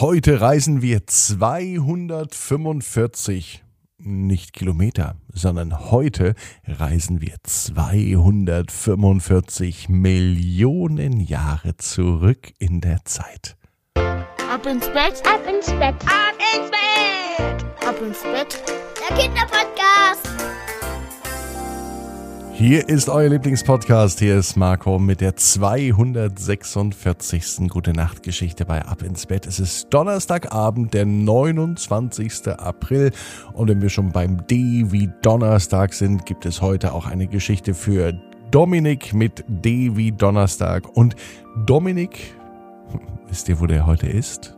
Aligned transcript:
Heute 0.00 0.40
reisen 0.40 0.82
wir 0.82 1.06
245, 1.06 3.62
nicht 3.98 4.52
Kilometer, 4.52 5.14
sondern 5.32 5.92
heute 5.92 6.34
reisen 6.66 7.20
wir 7.20 7.36
245 7.44 9.88
Millionen 9.88 11.20
Jahre 11.20 11.76
zurück 11.76 12.50
in 12.58 12.80
der 12.80 13.04
Zeit. 13.04 13.54
Ab 13.96 14.66
ins 14.66 14.88
Bett, 14.88 15.22
ab 15.24 15.42
ins 15.48 15.66
Bett, 15.66 15.94
ab 16.06 16.34
ins 16.56 16.72
Bett, 16.72 17.64
ab 17.86 18.02
ins 18.02 18.24
Bett. 18.24 18.60
Der 18.98 19.16
Kinderpodcast. 19.16 20.53
Hier 22.56 22.88
ist 22.88 23.08
euer 23.08 23.30
Lieblingspodcast. 23.30 24.20
Hier 24.20 24.36
ist 24.36 24.56
Marco 24.56 25.00
mit 25.00 25.20
der 25.20 25.34
246. 25.34 27.68
Gute 27.68 27.92
Nacht 27.92 28.22
Geschichte 28.22 28.64
bei 28.64 28.80
Ab 28.80 29.02
ins 29.02 29.26
Bett. 29.26 29.48
Es 29.48 29.58
ist 29.58 29.92
Donnerstagabend, 29.92 30.94
der 30.94 31.04
29. 31.04 32.46
April. 32.56 33.10
Und 33.54 33.68
wenn 33.68 33.82
wir 33.82 33.88
schon 33.88 34.12
beim 34.12 34.46
D 34.46 34.84
wie 34.92 35.10
Donnerstag 35.20 35.94
sind, 35.94 36.26
gibt 36.26 36.46
es 36.46 36.62
heute 36.62 36.94
auch 36.94 37.06
eine 37.06 37.26
Geschichte 37.26 37.74
für 37.74 38.12
Dominik 38.52 39.12
mit 39.12 39.44
D 39.48 39.96
wie 39.96 40.12
Donnerstag. 40.12 40.96
Und 40.96 41.16
Dominik, 41.66 42.36
wisst 43.28 43.48
ihr, 43.48 43.58
wo 43.58 43.66
der 43.66 43.84
heute 43.84 44.06
ist? 44.06 44.56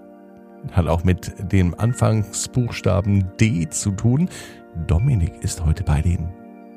Hat 0.73 0.87
auch 0.87 1.02
mit 1.02 1.33
dem 1.51 1.74
Anfangsbuchstaben 1.74 3.33
D 3.41 3.71
zu 3.71 3.93
tun. 3.93 4.29
Dominik 4.87 5.43
ist 5.43 5.65
heute 5.65 5.83
bei 5.83 6.02
den 6.02 6.29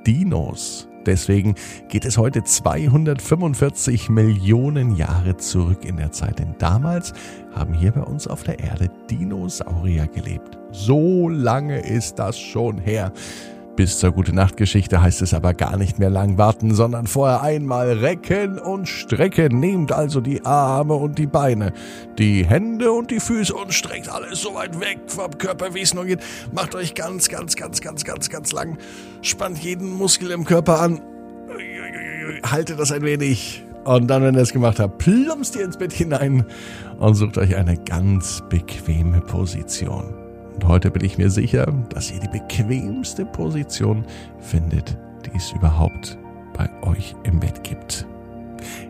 Dinos. 0.08 0.89
Deswegen 1.06 1.56
geht 1.88 2.06
es 2.06 2.18
heute 2.18 2.44
245 2.44 4.10
Millionen 4.10 4.96
Jahre 4.96 5.38
zurück 5.38 5.86
in 5.86 5.98
der 5.98 6.12
Zeit. 6.12 6.40
Denn 6.40 6.56
damals 6.58 7.14
haben 7.54 7.74
hier 7.74 7.92
bei 7.92 8.02
uns 8.02 8.28
auf 8.28 8.44
der 8.44 8.60
Erde 8.60 8.90
Dinosaurier 9.10 10.08
gelebt. 10.08 10.58
So 10.72 11.30
lange 11.30 11.80
ist 11.80 12.20
das 12.20 12.38
schon 12.40 12.78
her. 12.78 13.12
Bis 13.76 13.98
zur 13.98 14.12
Gute 14.12 14.36
Nacht 14.36 14.58
Geschichte 14.58 15.02
heißt 15.02 15.22
es 15.22 15.34
aber 15.34 15.54
gar 15.54 15.78
nicht 15.78 16.00
mehr 16.00 16.10
lang 16.10 16.38
warten, 16.38 16.76
sondern 16.76 17.08
vorher 17.08 17.42
einmal 17.42 17.92
recken 17.94 18.60
und 18.60 18.88
strecken. 18.90 19.60
Nehmt 19.60 19.94
also 19.94 20.20
die 20.20 20.46
Arme 20.46 20.96
und 20.96 21.18
die 21.18 21.28
Beine, 21.28 21.72
die 22.18 22.46
Hände 22.46 22.92
und 22.92 23.10
die 23.10 23.22
Füße 23.22 23.54
und 23.54 23.74
streckt 23.74 24.10
alles 24.10 24.42
so 24.42 24.54
weit 24.54 24.80
weg 24.82 25.00
vom 25.08 25.38
Körper, 25.38 25.74
wie 25.74 25.82
es 25.82 25.94
nur 25.94 26.06
geht. 26.06 26.20
Macht 26.52 26.76
euch 26.76 26.94
ganz, 26.94 27.30
ganz, 27.30 27.56
ganz, 27.56 27.80
ganz, 27.80 28.04
ganz, 28.04 28.30
ganz 28.30 28.52
lang. 28.52 28.78
Spannt 29.22 29.60
jeden 29.60 29.90
Muskel 29.94 30.32
im 30.32 30.44
Körper 30.44 30.82
an. 30.82 31.02
Haltet 32.44 32.80
das 32.80 32.92
ein 32.92 33.04
wenig. 33.04 33.64
Und 33.86 34.08
dann, 34.08 34.24
wenn 34.24 34.36
ihr 34.36 34.42
es 34.42 34.52
gemacht 34.52 34.80
habt, 34.80 34.98
plumpst 34.98 35.56
ihr 35.56 35.64
ins 35.64 35.78
Bett 35.78 35.94
hinein 35.94 36.46
und 37.00 37.16
sucht 37.16 37.38
euch 37.38 37.56
eine 37.56 37.78
ganz 37.78 38.44
bequeme 38.50 39.22
Position. 39.22 40.19
Und 40.60 40.68
heute 40.68 40.92
bin 40.92 41.06
ich 41.06 41.18
mir 41.18 41.30
sicher, 41.30 41.68
dass 41.90 42.12
ihr 42.12 42.20
die 42.20 42.28
bequemste 42.28 43.26
Position 43.26 44.06
findet, 44.40 44.98
die 45.26 45.38
es 45.38 45.54
überhaupt 45.54 46.18
bei 46.54 46.70
euch 46.84 47.16
im 47.24 47.40
Bett 47.40 47.64
gibt. 47.64 48.06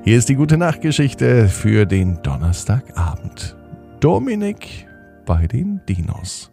Hier 0.04 0.18
ist 0.18 0.30
die 0.30 0.36
gute 0.36 0.58
Nachtgeschichte 0.58 1.48
für 1.48 1.86
den 1.86 2.24
Donnerstagabend. 2.24 3.56
Dominik 4.00 4.88
bei 5.28 5.46
den 5.46 5.80
Dinos. 5.88 6.50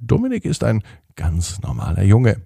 Dominik 0.00 0.46
ist 0.46 0.64
ein 0.64 0.82
ganz 1.14 1.60
normaler 1.60 2.02
Junge. 2.02 2.40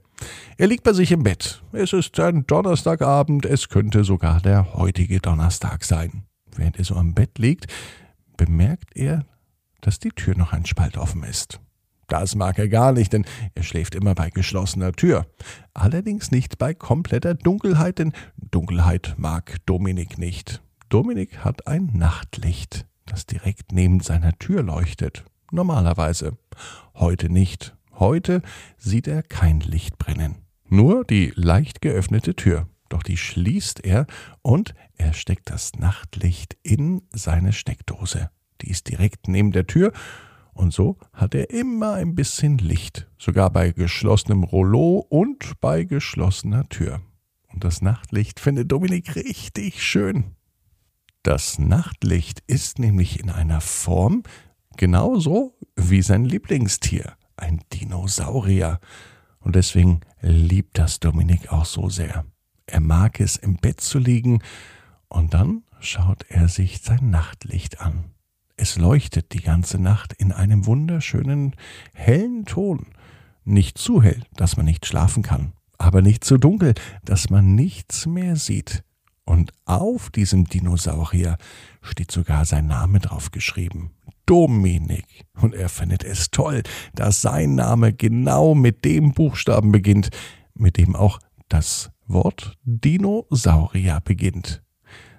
Er 0.56 0.66
liegt 0.66 0.82
bei 0.82 0.94
sich 0.94 1.12
im 1.12 1.22
Bett. 1.22 1.62
Es 1.70 1.92
ist 1.92 2.18
ein 2.18 2.44
Donnerstagabend, 2.44 3.46
es 3.46 3.68
könnte 3.68 4.02
sogar 4.02 4.40
der 4.40 4.74
heutige 4.74 5.20
Donnerstag 5.20 5.84
sein. 5.84 6.24
Während 6.56 6.80
er 6.80 6.84
so 6.84 6.96
am 6.96 7.14
Bett 7.14 7.38
liegt, 7.38 7.68
bemerkt 8.36 8.96
er, 8.96 9.24
dass 9.82 9.98
die 9.98 10.10
Tür 10.10 10.34
noch 10.36 10.54
ein 10.54 10.64
Spalt 10.64 10.96
offen 10.96 11.22
ist. 11.24 11.60
Das 12.08 12.34
mag 12.34 12.58
er 12.58 12.68
gar 12.68 12.92
nicht, 12.92 13.12
denn 13.12 13.24
er 13.54 13.62
schläft 13.62 13.94
immer 13.94 14.14
bei 14.14 14.30
geschlossener 14.30 14.92
Tür. 14.92 15.26
Allerdings 15.72 16.30
nicht 16.30 16.58
bei 16.58 16.74
kompletter 16.74 17.34
Dunkelheit, 17.34 17.98
denn 17.98 18.12
Dunkelheit 18.36 19.14
mag 19.16 19.56
Dominik 19.66 20.18
nicht. 20.18 20.62
Dominik 20.88 21.38
hat 21.38 21.66
ein 21.66 21.90
Nachtlicht, 21.94 22.86
das 23.06 23.24
direkt 23.24 23.72
neben 23.72 24.00
seiner 24.00 24.38
Tür 24.38 24.62
leuchtet. 24.62 25.24
Normalerweise. 25.50 26.36
Heute 26.94 27.30
nicht. 27.30 27.74
Heute 27.98 28.42
sieht 28.76 29.06
er 29.06 29.22
kein 29.22 29.60
Licht 29.60 29.98
brennen. 29.98 30.36
Nur 30.68 31.04
die 31.04 31.32
leicht 31.34 31.80
geöffnete 31.80 32.34
Tür. 32.34 32.68
Doch 32.88 33.02
die 33.02 33.16
schließt 33.16 33.84
er 33.84 34.06
und 34.42 34.74
er 34.96 35.14
steckt 35.14 35.48
das 35.50 35.72
Nachtlicht 35.78 36.58
in 36.62 37.02
seine 37.10 37.54
Steckdose. 37.54 38.30
Die 38.62 38.70
ist 38.70 38.88
direkt 38.88 39.28
neben 39.28 39.52
der 39.52 39.66
Tür 39.66 39.92
und 40.54 40.72
so 40.72 40.98
hat 41.12 41.34
er 41.34 41.50
immer 41.50 41.94
ein 41.94 42.14
bisschen 42.14 42.58
Licht, 42.58 43.08
sogar 43.18 43.50
bei 43.50 43.72
geschlossenem 43.72 44.44
Rollo 44.44 45.04
und 45.08 45.60
bei 45.60 45.84
geschlossener 45.84 46.68
Tür. 46.68 47.00
Und 47.52 47.64
das 47.64 47.82
Nachtlicht 47.82 48.40
findet 48.40 48.70
Dominik 48.70 49.16
richtig 49.16 49.82
schön. 49.82 50.36
Das 51.22 51.58
Nachtlicht 51.58 52.42
ist 52.46 52.78
nämlich 52.78 53.20
in 53.20 53.30
einer 53.30 53.60
Form 53.60 54.24
genauso 54.76 55.56
wie 55.76 56.02
sein 56.02 56.24
Lieblingstier, 56.24 57.14
ein 57.36 57.60
Dinosaurier. 57.72 58.80
Und 59.40 59.54
deswegen 59.56 60.00
liebt 60.20 60.78
das 60.78 61.00
Dominik 61.00 61.52
auch 61.52 61.64
so 61.64 61.88
sehr. 61.88 62.24
Er 62.66 62.80
mag 62.80 63.20
es, 63.20 63.36
im 63.36 63.56
Bett 63.56 63.80
zu 63.80 63.98
liegen, 63.98 64.42
und 65.08 65.34
dann 65.34 65.64
schaut 65.80 66.24
er 66.28 66.48
sich 66.48 66.80
sein 66.80 67.10
Nachtlicht 67.10 67.80
an. 67.80 68.12
Es 68.56 68.76
leuchtet 68.76 69.32
die 69.32 69.42
ganze 69.42 69.78
Nacht 69.78 70.12
in 70.12 70.32
einem 70.32 70.66
wunderschönen, 70.66 71.56
hellen 71.94 72.44
Ton. 72.44 72.86
Nicht 73.44 73.78
zu 73.78 74.02
hell, 74.02 74.22
dass 74.36 74.56
man 74.56 74.66
nicht 74.66 74.86
schlafen 74.86 75.22
kann, 75.22 75.52
aber 75.78 76.02
nicht 76.02 76.24
zu 76.24 76.38
dunkel, 76.38 76.74
dass 77.04 77.30
man 77.30 77.54
nichts 77.54 78.06
mehr 78.06 78.36
sieht. 78.36 78.84
Und 79.24 79.52
auf 79.64 80.10
diesem 80.10 80.44
Dinosaurier 80.44 81.36
steht 81.80 82.10
sogar 82.10 82.44
sein 82.44 82.66
Name 82.66 82.98
drauf 83.00 83.30
geschrieben. 83.30 83.92
Dominik. 84.26 85.24
Und 85.40 85.54
er 85.54 85.68
findet 85.68 86.04
es 86.04 86.30
toll, 86.30 86.62
dass 86.94 87.22
sein 87.22 87.54
Name 87.54 87.92
genau 87.92 88.54
mit 88.54 88.84
dem 88.84 89.12
Buchstaben 89.12 89.72
beginnt, 89.72 90.10
mit 90.54 90.76
dem 90.76 90.94
auch 90.94 91.18
das 91.48 91.90
Wort 92.06 92.58
Dinosaurier 92.64 94.00
beginnt. 94.04 94.62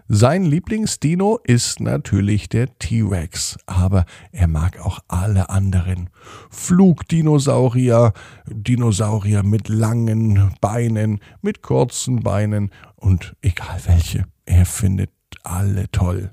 Sein 0.10 0.44
Lieblingsdino 0.44 1.40
ist 1.46 1.80
natürlich 1.80 2.50
der 2.50 2.78
T-Rex, 2.78 3.58
aber 3.66 4.06
er 4.34 4.48
mag 4.48 4.80
auch 4.80 5.00
alle 5.08 5.50
anderen. 5.50 6.10
Flugdinosaurier, 6.50 8.12
Dinosaurier 8.48 9.44
mit 9.44 9.70
langen 9.70 10.54
Beinen, 10.60 11.20
mit 11.42 11.62
kurzen 11.62 12.20
Beinen 12.20 12.72
und 12.96 13.36
egal 13.42 13.80
welche. 13.86 14.26
Er 14.46 14.66
findet 14.66 15.12
alle 15.44 15.90
toll. 15.92 16.32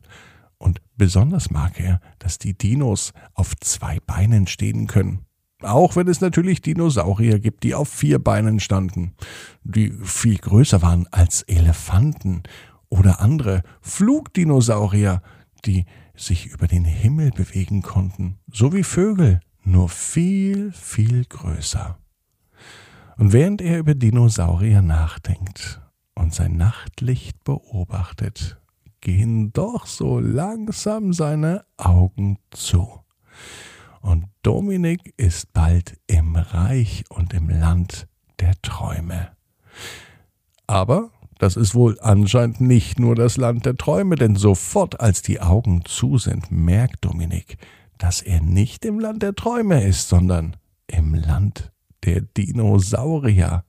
Und 0.59 0.83
besonders 0.97 1.51
mag 1.51 1.79
er, 1.79 2.01
dass 2.19 2.39
die 2.39 2.59
Dinos 2.59 3.13
auf 3.35 3.55
zwei 3.61 3.99
Beinen 4.05 4.49
stehen 4.49 4.89
können. 4.89 5.27
Auch 5.63 5.95
wenn 5.95 6.09
es 6.09 6.21
natürlich 6.21 6.63
Dinosaurier 6.63 7.39
gibt, 7.39 7.65
die 7.65 7.75
auf 7.75 7.89
vier 7.89 8.19
Beinen 8.19 8.61
standen, 8.61 9.15
die 9.63 9.93
viel 10.03 10.39
größer 10.39 10.81
waren 10.83 11.07
als 11.11 11.43
Elefanten 11.43 12.43
oder 12.91 13.21
andere 13.21 13.63
Flugdinosaurier, 13.81 15.23
die 15.65 15.87
sich 16.15 16.47
über 16.47 16.67
den 16.67 16.85
Himmel 16.85 17.31
bewegen 17.31 17.81
konnten, 17.81 18.39
so 18.53 18.75
wie 18.75 18.83
Vögel, 18.83 19.41
nur 19.65 19.89
viel, 19.89 20.73
viel 20.73 21.25
größer. 21.25 21.97
Und 23.17 23.33
während 23.33 23.63
er 23.63 23.79
über 23.79 23.95
Dinosaurier 23.95 24.83
nachdenkt 24.83 25.81
und 26.15 26.35
sein 26.35 26.57
Nachtlicht 26.57 27.43
beobachtet, 27.45 28.61
gehen 29.01 29.53
doch 29.53 29.87
so 29.87 30.19
langsam 30.19 31.13
seine 31.13 31.65
Augen 31.77 32.39
zu. 32.51 33.01
Und 34.01 34.27
Dominik 34.43 35.15
ist 35.17 35.53
bald 35.53 35.99
im 36.07 36.37
Reich 36.37 37.05
und 37.11 37.35
im 37.35 37.49
Land 37.49 38.09
der 38.41 38.55
Träume. 38.63 39.33
Aber 40.67 41.11
das 41.41 41.57
ist 41.57 41.75
wohl 41.75 41.99
anscheinend 42.01 42.61
nicht 42.61 42.99
nur 43.01 43.15
das 43.15 43.39
Land 43.39 43.65
der 43.65 43.79
Träume, 43.79 44.17
denn 44.17 44.37
sofort 44.37 45.01
als 45.01 45.23
die 45.23 45.41
Augen 45.41 45.87
zu 45.87 46.19
sind, 46.19 46.53
merkt 46.53 47.03
Dominik, 47.03 47.57
dass 47.97 48.21
er 48.21 48.43
nicht 48.43 48.85
im 48.85 49.01
Land 49.01 49.23
der 49.23 49.35
Träume 49.35 49.83
ist, 49.83 50.11
sondern 50.11 50.57
im 50.87 51.15
Land 51.15 51.73
der 52.05 52.21
Dinosaurier. 52.21 53.65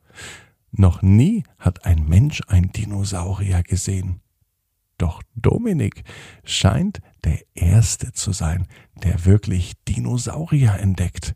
Noch 0.73 1.01
nie 1.01 1.44
hat 1.57 1.85
ein 1.85 2.09
Mensch 2.09 2.41
ein 2.50 2.73
Dinosaurier 2.73 3.63
gesehen. 3.63 4.19
Doch 4.97 5.21
Dominik 5.35 6.03
scheint 6.44 7.00
der 7.23 7.39
Erste 7.56 8.12
zu 8.12 8.33
sein, 8.33 8.68
der 9.01 9.25
wirklich 9.25 9.75
Dinosaurier 9.88 10.73
entdeckt. 10.77 11.35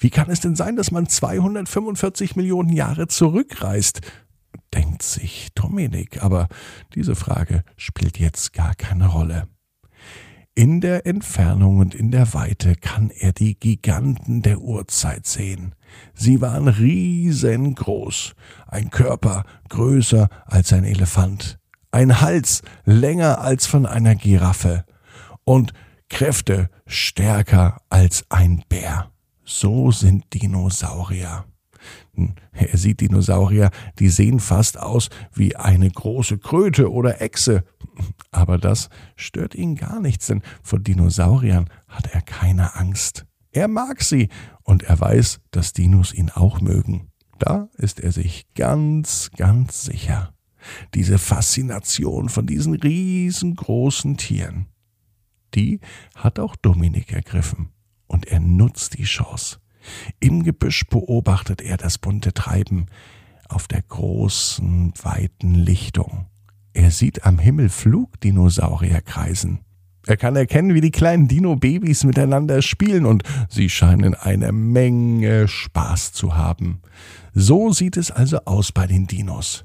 Wie 0.00 0.10
kann 0.10 0.30
es 0.30 0.40
denn 0.40 0.56
sein, 0.56 0.74
dass 0.74 0.90
man 0.90 1.08
245 1.08 2.34
Millionen 2.34 2.72
Jahre 2.72 3.06
zurückreist? 3.06 4.00
Denkt 4.74 5.02
sich 5.02 5.48
Dominik, 5.54 6.22
aber 6.22 6.48
diese 6.94 7.16
Frage 7.16 7.62
spielt 7.76 8.18
jetzt 8.18 8.52
gar 8.52 8.74
keine 8.74 9.08
Rolle. 9.08 9.48
In 10.54 10.80
der 10.80 11.06
Entfernung 11.06 11.78
und 11.78 11.94
in 11.94 12.10
der 12.10 12.34
Weite 12.34 12.74
kann 12.74 13.10
er 13.10 13.32
die 13.32 13.58
Giganten 13.58 14.42
der 14.42 14.60
Urzeit 14.60 15.26
sehen. 15.26 15.74
Sie 16.12 16.40
waren 16.40 16.68
riesengroß, 16.68 18.34
ein 18.66 18.90
Körper 18.90 19.44
größer 19.68 20.28
als 20.46 20.72
ein 20.72 20.84
Elefant, 20.84 21.58
ein 21.92 22.20
Hals 22.20 22.62
länger 22.84 23.40
als 23.40 23.66
von 23.66 23.86
einer 23.86 24.16
Giraffe 24.16 24.84
und 25.44 25.72
Kräfte 26.08 26.68
stärker 26.86 27.80
als 27.88 28.24
ein 28.28 28.64
Bär. 28.68 29.10
So 29.44 29.92
sind 29.92 30.34
Dinosaurier. 30.34 31.44
Er 32.52 32.76
sieht 32.76 33.00
Dinosaurier, 33.00 33.70
die 33.98 34.08
sehen 34.08 34.40
fast 34.40 34.78
aus 34.78 35.08
wie 35.32 35.56
eine 35.56 35.90
große 35.90 36.38
Kröte 36.38 36.90
oder 36.90 37.20
Echse. 37.20 37.64
Aber 38.30 38.58
das 38.58 38.88
stört 39.16 39.54
ihn 39.54 39.76
gar 39.76 40.00
nichts, 40.00 40.26
denn 40.26 40.42
vor 40.62 40.78
Dinosauriern 40.78 41.68
hat 41.88 42.12
er 42.12 42.20
keine 42.20 42.76
Angst. 42.76 43.26
Er 43.52 43.68
mag 43.68 44.02
sie 44.02 44.28
und 44.62 44.84
er 44.84 45.00
weiß, 45.00 45.40
dass 45.50 45.72
Dinos 45.72 46.12
ihn 46.12 46.30
auch 46.30 46.60
mögen. 46.60 47.10
Da 47.38 47.68
ist 47.76 48.00
er 48.00 48.12
sich 48.12 48.46
ganz, 48.54 49.30
ganz 49.36 49.84
sicher. 49.84 50.32
Diese 50.94 51.18
Faszination 51.18 52.28
von 52.28 52.46
diesen 52.46 52.74
riesengroßen 52.74 54.18
Tieren, 54.18 54.66
die 55.54 55.80
hat 56.14 56.38
auch 56.38 56.54
Dominik 56.54 57.12
ergriffen. 57.12 57.70
Und 58.06 58.26
er 58.26 58.40
nutzt 58.40 58.98
die 58.98 59.04
Chance. 59.04 59.58
Im 60.18 60.42
Gebüsch 60.42 60.86
beobachtet 60.86 61.60
er 61.60 61.76
das 61.76 61.98
bunte 61.98 62.32
Treiben 62.32 62.86
auf 63.48 63.66
der 63.66 63.82
großen, 63.82 64.92
weiten 65.02 65.54
Lichtung. 65.54 66.26
Er 66.72 66.90
sieht 66.90 67.24
am 67.24 67.38
Himmel 67.38 67.68
Flugdinosaurier 67.68 69.00
kreisen. 69.00 69.60
Er 70.06 70.16
kann 70.16 70.34
erkennen, 70.36 70.74
wie 70.74 70.80
die 70.80 70.90
kleinen 70.90 71.28
Dino-Babys 71.28 72.04
miteinander 72.04 72.62
spielen 72.62 73.04
und 73.04 73.22
sie 73.48 73.68
scheinen 73.68 74.14
eine 74.14 74.50
Menge 74.52 75.46
Spaß 75.46 76.12
zu 76.12 76.36
haben. 76.36 76.80
So 77.34 77.72
sieht 77.72 77.96
es 77.96 78.10
also 78.10 78.38
aus 78.44 78.72
bei 78.72 78.86
den 78.86 79.06
Dinos. 79.06 79.64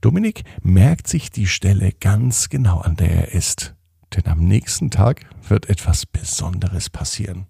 Dominik 0.00 0.42
merkt 0.62 1.06
sich 1.06 1.30
die 1.30 1.46
Stelle 1.46 1.92
ganz 1.92 2.48
genau, 2.48 2.80
an 2.80 2.96
der 2.96 3.10
er 3.10 3.32
ist. 3.32 3.74
Denn 4.14 4.26
am 4.26 4.40
nächsten 4.40 4.90
Tag 4.90 5.24
wird 5.48 5.68
etwas 5.68 6.04
Besonderes 6.04 6.90
passieren. 6.90 7.46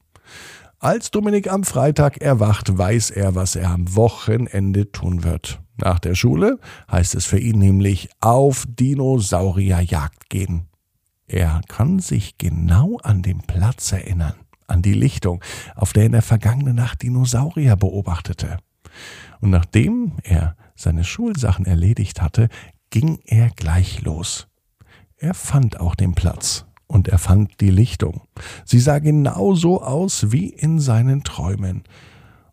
Als 0.83 1.11
Dominik 1.11 1.53
am 1.53 1.65
Freitag 1.65 2.23
erwacht, 2.23 2.79
weiß 2.79 3.11
er, 3.11 3.35
was 3.35 3.55
er 3.55 3.69
am 3.69 3.95
Wochenende 3.97 4.91
tun 4.91 5.25
wird. 5.25 5.61
Nach 5.77 5.99
der 5.99 6.15
Schule 6.15 6.59
heißt 6.91 7.15
es 7.17 7.27
für 7.27 7.39
ihn 7.39 7.59
nämlich 7.59 8.09
auf 8.21 8.65
Dinosaurierjagd 8.67 10.31
gehen. 10.31 10.69
Er 11.27 11.61
kann 11.69 11.99
sich 11.99 12.39
genau 12.39 12.97
an 13.03 13.21
den 13.21 13.43
Platz 13.43 13.93
erinnern, 13.93 14.33
an 14.69 14.81
die 14.81 14.95
Lichtung, 14.95 15.45
auf 15.77 15.93
der 15.93 16.05
er 16.05 16.07
in 16.07 16.13
der 16.13 16.23
vergangenen 16.23 16.77
Nacht 16.77 17.03
Dinosaurier 17.03 17.77
beobachtete. 17.77 18.57
Und 19.43 19.51
nachdem 19.51 20.15
er 20.23 20.57
seine 20.77 21.05
Schulsachen 21.05 21.67
erledigt 21.67 22.23
hatte, 22.23 22.49
ging 22.89 23.19
er 23.27 23.51
gleich 23.51 24.01
los. 24.01 24.49
Er 25.19 25.35
fand 25.35 25.79
auch 25.79 25.95
den 25.95 26.15
Platz 26.15 26.65
und 26.91 27.07
er 27.07 27.19
fand 27.19 27.61
die 27.61 27.71
Lichtung. 27.71 28.23
Sie 28.65 28.81
sah 28.81 28.99
genau 28.99 29.55
so 29.55 29.81
aus 29.81 30.33
wie 30.33 30.49
in 30.49 30.81
seinen 30.81 31.23
Träumen. 31.23 31.85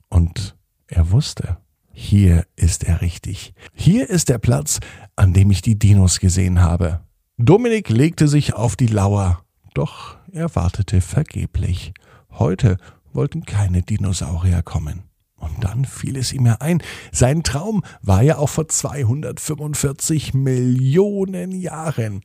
Und 0.09 0.55
er 0.85 1.11
wusste, 1.11 1.57
hier 1.91 2.45
ist 2.55 2.83
er 2.83 3.01
richtig. 3.01 3.55
Hier 3.73 4.07
ist 4.07 4.29
der 4.29 4.37
Platz, 4.37 4.79
an 5.15 5.33
dem 5.33 5.49
ich 5.49 5.63
die 5.63 5.79
Dinos 5.79 6.19
gesehen 6.19 6.61
habe. 6.61 7.01
Dominik 7.37 7.89
legte 7.89 8.27
sich 8.27 8.53
auf 8.53 8.75
die 8.75 8.87
Lauer, 8.87 9.43
doch 9.73 10.17
er 10.31 10.55
wartete 10.55 11.01
vergeblich. 11.01 11.93
Heute 12.29 12.77
wollten 13.13 13.43
keine 13.43 13.81
Dinosaurier 13.81 14.61
kommen. 14.61 15.03
Und 15.37 15.63
dann 15.63 15.85
fiel 15.85 16.15
es 16.15 16.31
ihm 16.31 16.45
ja 16.45 16.57
ein, 16.59 16.83
sein 17.11 17.41
Traum 17.41 17.83
war 18.03 18.21
ja 18.21 18.37
auch 18.37 18.49
vor 18.49 18.67
245 18.67 20.35
Millionen 20.35 21.51
Jahren. 21.51 22.21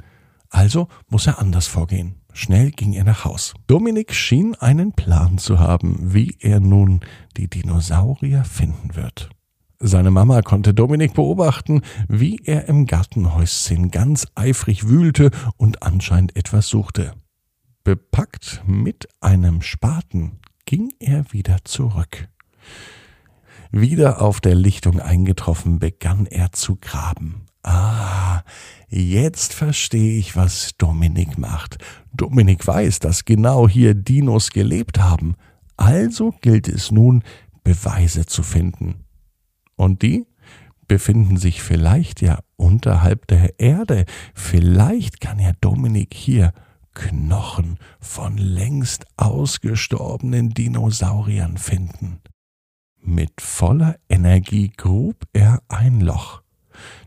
Also 0.53 0.89
muss 1.09 1.27
er 1.27 1.39
anders 1.39 1.67
vorgehen. 1.67 2.17
Schnell 2.35 2.71
ging 2.71 2.93
er 2.93 3.05
nach 3.05 3.25
Haus. 3.25 3.55
Dominik 3.67 4.15
schien 4.15 4.55
einen 4.55 4.93
Plan 4.93 5.39
zu 5.39 5.59
haben, 5.59 6.15
wie 6.15 6.37
er 6.41 6.61
nun 6.61 7.01
die 7.37 7.49
Dinosaurier 7.49 8.45
finden 8.45 8.95
wird. 8.95 9.31
Seine 9.81 10.11
Mama 10.11 10.43
konnte 10.43 10.75
Dominik 10.75 11.15
beobachten, 11.15 11.81
wie 12.07 12.41
er 12.45 12.69
im 12.69 12.87
Gartenhäuschen 12.87 13.91
ganz 13.91 14.27
eifrig 14.35 14.89
wühlte 14.89 15.31
und 15.57 15.83
anscheinend 15.83 16.37
etwas 16.37 16.69
suchte. 16.69 17.15
Bepackt 17.83 18.63
mit 18.67 19.09
einem 19.21 19.63
Spaten 19.63 20.39
ging 20.67 20.93
er 21.01 21.33
wieder 21.33 21.65
zurück. 21.65 22.29
Wieder 23.71 24.21
auf 24.21 24.41
der 24.41 24.55
Lichtung 24.55 25.01
eingetroffen, 25.01 25.79
begann 25.79 26.27
er 26.27 26.53
zu 26.53 26.77
graben. 26.77 27.47
Ah, 27.65 28.43
jetzt 28.93 29.55
verstehe 29.55 30.19
ich, 30.19 30.37
was 30.37 30.73
Dominik 30.79 31.39
macht. 31.39 31.79
Dominik 32.13 32.67
weiß, 32.67 32.99
dass 32.99 33.25
genau 33.25 33.69
hier 33.69 33.95
Dinos 33.95 34.51
gelebt 34.51 35.01
haben. 35.01 35.35
Also 35.77 36.35
gilt 36.41 36.69
es 36.69 36.91
nun, 36.91 37.23
Beweise 37.65 38.27
zu 38.27 38.43
finden. 38.43 39.05
Und 39.77 40.03
die 40.03 40.27
befinden 40.87 41.39
sich 41.39 41.63
vielleicht 41.63 42.21
ja 42.21 42.41
unterhalb 42.57 43.27
der 43.29 43.59
Erde. 43.59 44.05
Vielleicht 44.35 45.21
kann 45.21 45.39
ja 45.39 45.53
Dominik 45.61 46.13
hier 46.13 46.53
Knochen 46.95 47.79
von 48.01 48.37
längst 48.37 49.07
ausgestorbenen 49.17 50.51
Dinosauriern 50.51 51.57
finden. 51.57 52.21
Mit 53.01 53.41
voller 53.41 53.97
Energie 54.09 54.71
grub 54.77 55.17
er 55.33 55.63
ein 55.69 56.01
Loch. 56.01 56.43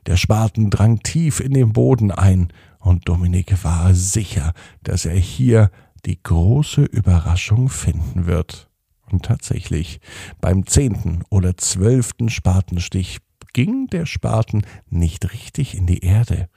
Der 0.05 0.17
Spaten 0.17 0.69
drang 0.69 0.99
tief 0.99 1.39
in 1.39 1.53
den 1.53 1.73
Boden 1.73 2.11
ein, 2.11 2.51
und 2.79 3.09
Dominik 3.09 3.63
war 3.63 3.95
sicher, 3.95 4.53
dass 4.83 5.05
er 5.05 5.17
hier 5.17 5.71
die 6.05 6.21
große 6.21 6.83
Überraschung 6.83 7.69
finden 7.69 8.27
wird. 8.27 8.69
Und 9.09 9.25
tatsächlich, 9.25 9.99
beim 10.39 10.67
zehnten 10.67 11.23
oder 11.29 11.57
zwölften 11.57 12.29
Spatenstich 12.29 13.19
ging 13.53 13.87
der 13.87 14.05
Spaten 14.05 14.63
nicht 14.89 15.31
richtig 15.33 15.77
in 15.77 15.85
die 15.85 15.99
Erde. 15.99 16.49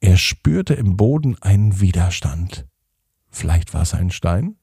Er 0.00 0.16
spürte 0.16 0.74
im 0.74 0.96
Boden 0.96 1.36
einen 1.40 1.80
Widerstand. 1.80 2.66
Vielleicht 3.30 3.72
war 3.72 3.82
es 3.82 3.94
ein 3.94 4.10
Stein? 4.10 4.56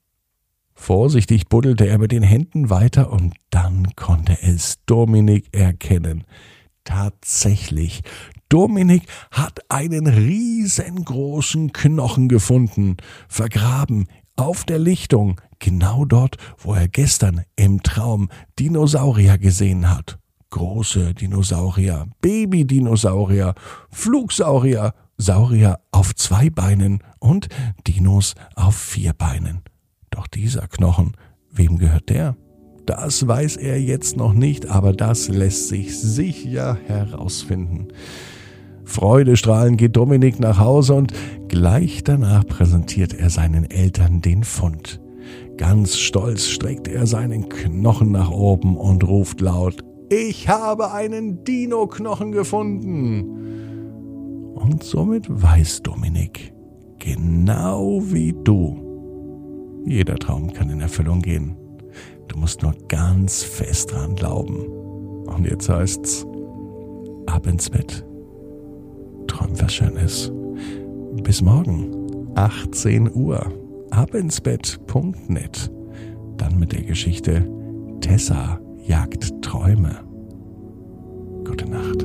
Vorsichtig 0.76 1.50
buddelte 1.50 1.88
er 1.88 1.98
mit 1.98 2.12
den 2.12 2.24
Händen 2.24 2.70
weiter 2.70 3.12
und 3.12 3.36
dann 3.50 3.96
konnte 3.96 4.38
es 4.42 4.78
Dominik 4.86 5.50
erkennen. 5.52 6.24
Tatsächlich, 6.84 8.02
Dominik 8.50 9.04
hat 9.32 9.60
einen 9.70 10.08
riesengroßen 10.08 11.72
Knochen 11.72 12.30
gefunden, 12.30 12.98
vergraben 13.28 14.08
auf 14.36 14.64
der 14.64 14.80
Lichtung, 14.80 15.40
genau 15.60 16.06
dort, 16.06 16.38
wo 16.58 16.74
er 16.74 16.88
gestern 16.88 17.44
im 17.56 17.84
Traum 17.84 18.30
Dinosaurier 18.58 19.38
gesehen 19.38 19.90
hat. 19.90 20.18
Große 20.50 21.14
Dinosaurier, 21.14 22.08
Babydinosaurier, 22.22 23.54
Flugsaurier, 23.92 24.94
Saurier 25.18 25.80
auf 25.92 26.16
zwei 26.16 26.50
Beinen 26.50 27.04
und 27.20 27.50
Dinos 27.86 28.34
auf 28.56 28.76
vier 28.76 29.14
Beinen. 29.14 29.62
Doch 30.10 30.26
dieser 30.26 30.68
Knochen, 30.68 31.16
wem 31.52 31.78
gehört 31.78 32.10
der? 32.10 32.36
Das 32.90 33.28
weiß 33.28 33.58
er 33.58 33.80
jetzt 33.80 34.18
noch 34.18 34.34
nicht, 34.34 34.68
aber 34.68 34.94
das 34.94 35.28
lässt 35.28 35.68
sich 35.68 35.96
sicher 35.96 36.76
herausfinden. 36.88 37.90
Freudestrahlend 38.84 39.78
geht 39.78 39.96
Dominik 39.96 40.40
nach 40.40 40.58
Hause 40.58 40.96
und 40.96 41.14
gleich 41.50 42.04
danach 42.04 42.48
präsentiert 42.48 43.14
er 43.14 43.30
seinen 43.30 43.70
Eltern 43.70 44.22
den 44.22 44.44
Fund. 44.44 45.00
Ganz 45.56 45.98
stolz 45.98 46.48
streckt 46.48 46.88
er 46.88 47.06
seinen 47.06 47.48
Knochen 47.48 48.12
nach 48.12 48.32
oben 48.32 48.76
und 48.76 49.08
ruft 49.08 49.40
laut, 49.40 49.84
ich 50.10 50.50
habe 50.50 50.92
einen 50.92 51.44
Dino-Knochen 51.44 52.32
gefunden. 52.32 53.20
Und 54.56 54.84
somit 54.84 55.28
weiß 55.30 55.84
Dominik, 55.84 56.56
genau 56.98 58.02
wie 58.02 58.34
du, 58.44 59.84
jeder 59.86 60.16
Traum 60.16 60.52
kann 60.52 60.72
in 60.72 60.82
Erfüllung 60.82 61.22
gehen. 61.22 61.56
Du 62.30 62.38
musst 62.38 62.62
nur 62.62 62.74
ganz 62.88 63.44
fest 63.44 63.92
dran 63.92 64.16
glauben. 64.16 64.66
Und 65.28 65.46
jetzt 65.46 65.68
heißt's, 65.68 66.26
ab 67.26 67.46
ins 67.46 67.70
Bett. 67.70 68.06
Träum 69.28 69.60
was 69.60 69.74
Schönes. 69.74 70.32
Bis 71.24 71.42
morgen, 71.42 72.32
18 72.36 73.14
Uhr, 73.14 73.52
abinsbett.net. 73.92 75.72
Dann 76.38 76.58
mit 76.58 76.72
der 76.72 76.84
Geschichte 76.84 77.48
Tessa 78.00 78.60
jagt 78.86 79.42
Träume. 79.42 80.00
Gute 81.46 81.70
Nacht. 81.70 82.04